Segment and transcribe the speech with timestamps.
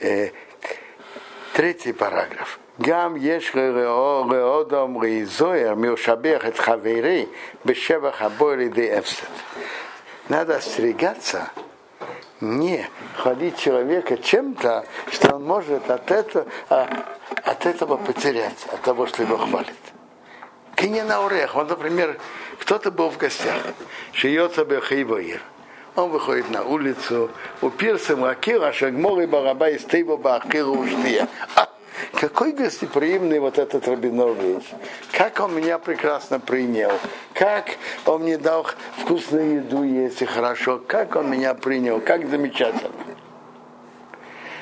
[0.00, 0.30] Э,
[1.54, 2.58] третий параграф.
[2.78, 7.26] Гам еш реодом рейзоер милшабех את חברי
[7.64, 9.26] בשבח הבוא לידי הפסד.
[10.28, 11.52] Надо остерегаться
[12.40, 12.84] не
[13.16, 19.36] хвалить человека чем-то, что он может от этого, от этого потерять, от того, что его
[19.38, 19.74] хвалит.
[20.74, 21.54] Кине на урех.
[21.54, 22.18] Вот, например,
[22.58, 23.56] кто-то был в гостях.
[24.12, 25.40] Шиется бехейвоир.
[25.95, 27.29] Он выходит на улицу,
[27.61, 31.27] упирся мракира, шагмор и бараба из тейва бахиру уштия.
[32.13, 34.63] Какой гостеприимный вот этот Рабинович.
[35.11, 36.91] Как он меня прекрасно принял.
[37.33, 38.65] Как он мне дал
[38.99, 40.81] вкусную еду есть и хорошо.
[40.85, 41.99] Как он меня принял.
[41.99, 42.91] Как замечательно.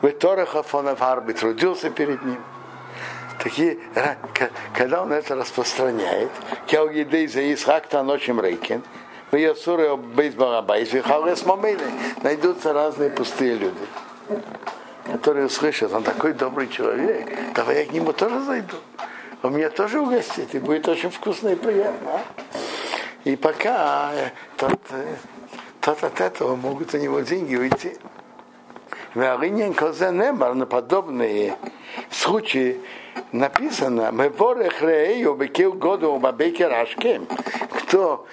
[0.00, 0.88] В Торахов он
[1.32, 2.38] трудился перед ним.
[3.42, 3.78] Такие,
[4.74, 6.30] когда он это распространяет,
[7.32, 8.82] за Исхак Таночим Рейкин,
[9.30, 10.90] в Ясуре Бейсбарабайс,
[12.22, 13.86] найдутся разные пустые люди
[15.10, 18.76] которые услышат, он такой добрый человек, давай я к нему тоже зайду.
[19.42, 22.10] Он меня тоже угостит, и будет очень вкусно и приятно.
[22.12, 22.20] А?
[23.24, 24.12] И пока
[24.56, 24.78] тот,
[25.80, 27.96] тот от этого могут у него деньги уйти.
[29.14, 31.56] В Аринин Козенемар на подобные
[32.10, 32.80] случаи
[33.32, 37.26] написано мы ворэх рею бекил году бабеке рашкем.
[37.82, 38.26] Кто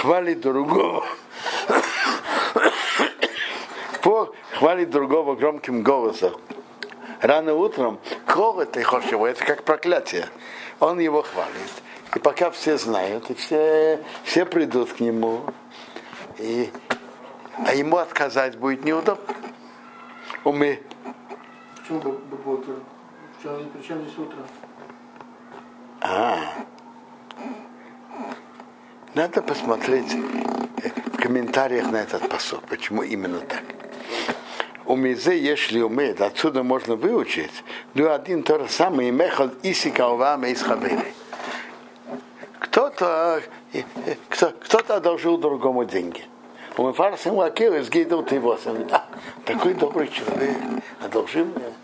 [0.00, 1.04] хвалит другого
[4.02, 6.32] по хвалит другого громким голосом.
[7.20, 10.26] Рано утром кого ты хочешь это как проклятие.
[10.80, 11.82] Он его хвалит.
[12.16, 15.42] И пока все знают, и все, все придут к нему,
[16.38, 16.70] и,
[17.66, 19.34] а ему отказать будет неудобно.
[20.44, 20.80] Умы.
[21.76, 22.74] Почему бы утро?
[23.42, 24.38] Причем здесь утро?
[26.00, 26.38] А.
[29.14, 33.62] Надо посмотреть в комментариях на этот посол, почему именно так
[34.90, 37.64] у мизе если умеет, отсюда можно выучить,
[37.94, 41.14] ну один то же самое, мехал исика увама из хавели.
[42.58, 43.40] Кто-то
[44.28, 46.24] кто, кто-то одолжил другому деньги.
[46.80, 48.40] У меня фарсим лакил из гидал ты.
[48.90, 49.04] А,
[49.44, 50.56] такой добрый человек,
[51.04, 51.74] одолжил мне.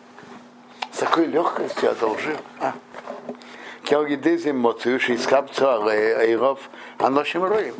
[0.91, 2.39] С такой легкостью одолжил.
[2.61, 2.73] А.
[3.84, 7.75] Келгидезим моцию, искапцу, айров, аношим роем.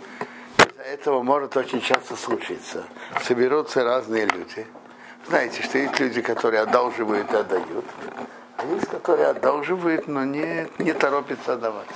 [0.93, 2.85] Этого может очень часто случиться.
[3.23, 4.67] Соберутся разные люди
[5.27, 7.85] знаете, что есть люди, которые одалживают и отдают,
[8.59, 11.89] а есть, которые одалживают, но не, не торопятся отдавать.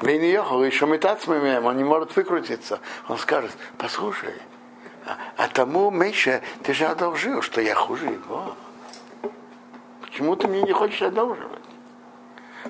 [0.00, 2.80] Вейниехал еще метацмами, он не может выкрутиться.
[3.08, 4.34] Он скажет, послушай,
[5.04, 8.54] а, а тому меньше ты же одолжил, что я хуже его.
[10.02, 11.62] Почему ты мне не хочешь одолживать?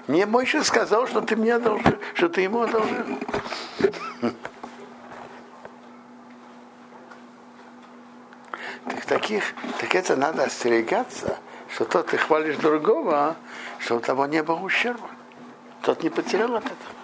[0.07, 3.19] Мне Мойша сказал, что ты мне одолжил, что ты ему одолжил.
[8.87, 9.45] Так, таких,
[9.81, 11.39] так это надо остерегаться,
[11.71, 13.37] что тот ты хвалишь другого,
[13.79, 15.11] что у того не было ущерба.
[15.83, 16.98] Тот не потерял от этого.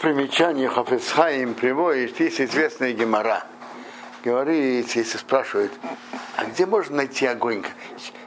[0.00, 3.44] Тут примечание Хафецхаим приводит, есть известная гемора.
[4.24, 5.72] Говорит, если спрашивают,
[6.36, 7.64] а где можно найти огонь?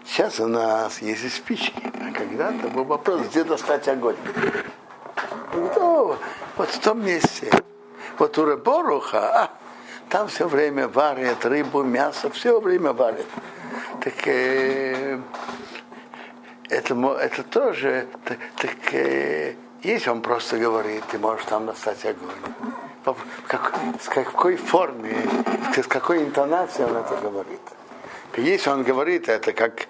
[0.05, 4.15] Сейчас у нас есть спички, а когда-то был вопрос, где достать огонь.
[5.53, 6.15] Ну,
[6.57, 7.51] вот в том месте.
[8.19, 9.49] Вот у Реборуха, а,
[10.09, 13.25] там все время варят рыбу, мясо, все время варят.
[14.01, 15.19] Так э,
[16.69, 22.31] это, это тоже, так, так э, если он просто говорит, ты можешь там достать огонь.
[23.05, 23.15] В
[23.47, 25.15] как, с какой форме,
[25.75, 27.59] с какой интонацией он это говорит.
[28.37, 29.87] Если он говорит это как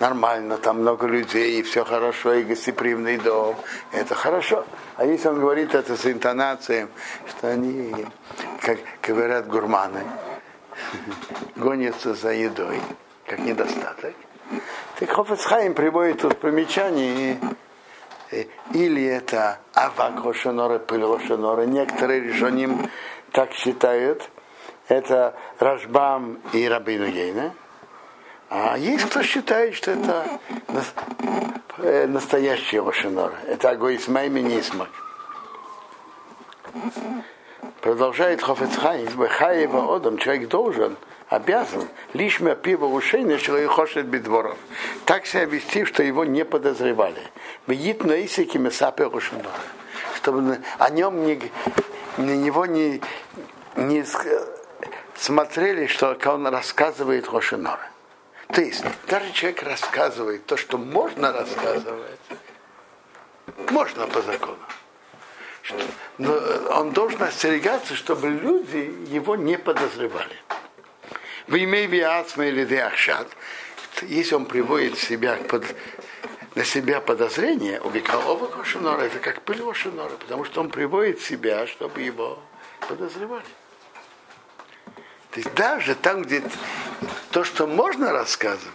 [0.00, 3.56] нормально, там много людей, и все хорошо, и гостеприимный дом,
[3.92, 4.66] это хорошо.
[4.96, 6.88] А если он говорит это с интонацией,
[7.28, 7.94] что они,
[8.60, 10.02] как говорят гурманы,
[11.56, 12.80] гонятся за едой,
[13.26, 14.14] как недостаток,
[14.98, 17.54] так Хофецхайм приводит тут примечание, э,
[18.72, 22.90] или это авак Рошенора, пыль Рошенора, некоторые решением
[23.32, 24.28] так считают,
[24.88, 27.54] это Рашбам и Рабину Ейна,
[28.48, 30.40] а есть кто считает, что это
[31.78, 33.34] э, настоящий Рошинор.
[33.46, 34.88] Это Агоис Майми Нисмак.
[37.80, 40.96] Продолжает Хофецхайм, Бехаева Одам, человек должен,
[41.28, 44.56] обязан, лишь мя пиво ушейна, что и хошет бедворов.
[45.04, 47.22] Так себя вести, что его не подозревали.
[47.66, 49.10] Видит на исике месапе.
[50.16, 51.40] Чтобы о нем не,
[52.16, 53.00] на него не,
[53.76, 54.04] не
[55.16, 57.90] смотрели, что он рассказывает Рошинора.
[58.48, 62.20] То есть, даже человек рассказывает то, что можно рассказывать,
[63.70, 64.58] Можно по закону.
[66.18, 66.34] Но
[66.70, 70.36] он должен остерегаться, чтобы люди его не подозревали.
[71.46, 73.28] В имя Виацма или Диахшат,
[74.02, 75.64] если он приводит себя под,
[76.54, 82.02] на себя подозрение, убекал Шинора, это как пыль Шинора, потому что он приводит себя, чтобы
[82.02, 82.38] его
[82.88, 83.44] подозревали.
[85.30, 86.42] То есть даже там, где
[87.30, 88.72] то, что можно рассказывать,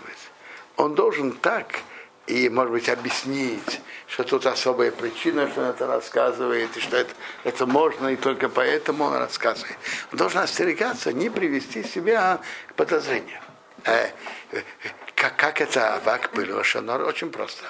[0.78, 1.80] он должен так
[2.28, 7.14] и, может быть, объяснить, что тут особая причина, что он это рассказывает, и что это,
[7.46, 9.78] это можно, и только поэтому он рассказывает.
[10.12, 13.40] Он должен остерегаться, не привести себя к подозрению.
[13.86, 14.10] Э,
[14.52, 14.62] э,
[15.16, 17.02] как, как это авак пылешанор?
[17.04, 17.64] Очень просто.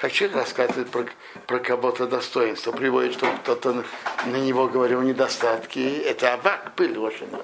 [0.00, 1.04] Как человек рассказывает про,
[1.48, 3.84] про кого-то достоинство, приводит, что кто-то
[4.26, 7.42] на него говорил недостатки, это авак пылешанор.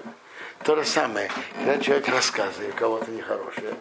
[0.64, 3.74] То же самое, когда человек рассказывает кого-то нехорошее,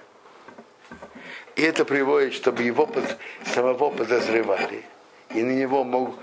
[1.57, 2.87] и это приводит, чтобы его
[3.43, 4.85] самого подозревали.
[5.33, 6.15] И на него могут,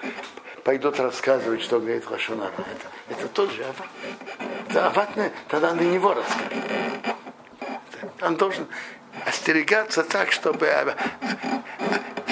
[0.63, 2.53] пойдут рассказывать, что говорит Лашонара.
[2.53, 4.97] Это, это тот же Ават.
[4.97, 6.65] Ават, тогда на него расскажет.
[8.23, 8.69] Он должен
[9.27, 10.95] остерегаться так, чтобы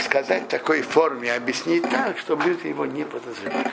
[0.01, 3.73] сказать в такой форме, объяснить так, чтобы люди его не подозревали.